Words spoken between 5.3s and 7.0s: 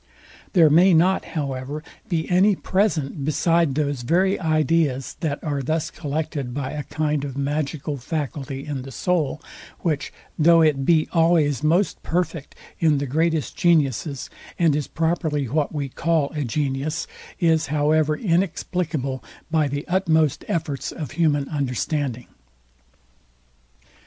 are thus collected by a